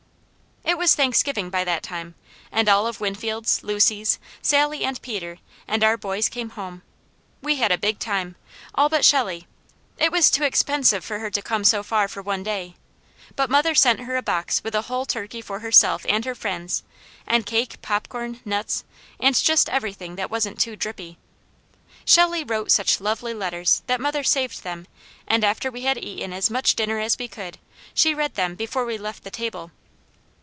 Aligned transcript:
It 0.63 0.77
was 0.77 0.95
Thanksgiving 0.95 1.49
by 1.49 1.65
that 1.65 1.83
time, 1.83 2.15
and 2.51 2.69
all 2.69 2.87
of 2.87 3.01
Winfield's, 3.01 3.61
Lucy's, 3.61 4.19
Sally 4.41 4.85
and 4.85 5.01
Peter, 5.01 5.39
and 5.67 5.83
our 5.83 5.97
boys 5.97 6.29
came 6.29 6.51
home. 6.51 6.81
We 7.41 7.57
had 7.57 7.71
a 7.73 7.77
big 7.77 7.99
time, 7.99 8.35
all 8.73 8.87
but 8.87 9.03
Shelley; 9.03 9.47
it 9.97 10.11
was 10.13 10.31
too 10.31 10.43
expensive 10.43 11.03
for 11.03 11.19
her 11.19 11.29
to 11.29 11.41
come 11.41 11.65
so 11.65 11.83
far 11.83 12.07
for 12.07 12.21
one 12.21 12.41
day, 12.41 12.75
but 13.35 13.49
mother 13.49 13.75
sent 13.75 14.01
her 14.01 14.15
a 14.15 14.21
box 14.21 14.63
with 14.63 14.73
a 14.73 14.83
whole 14.83 15.05
turkey 15.05 15.41
for 15.41 15.59
herself 15.59 16.05
and 16.07 16.23
her 16.25 16.33
friends; 16.35 16.83
and 17.27 17.45
cake, 17.45 17.81
popcorn, 17.81 18.39
nuts, 18.45 18.85
and 19.19 19.35
just 19.35 19.67
everything 19.67 20.15
that 20.15 20.31
wasn't 20.31 20.57
too 20.59 20.77
drippy. 20.77 21.17
Shelley 22.05 22.45
wrote 22.45 22.71
such 22.71 23.01
lovely 23.01 23.33
letters 23.33 23.83
that 23.87 24.01
mother 24.01 24.23
saved 24.23 24.63
them 24.63 24.87
and 25.27 25.43
after 25.43 25.69
we 25.69 25.81
had 25.81 25.97
eaten 25.97 26.31
as 26.31 26.49
much 26.49 26.75
dinner 26.75 26.99
as 26.99 27.17
we 27.17 27.27
could, 27.27 27.57
she 27.93 28.15
read 28.15 28.35
them 28.35 28.55
before 28.55 28.85
we 28.85 28.97
left 28.97 29.23
the 29.25 29.31
table. 29.31 29.71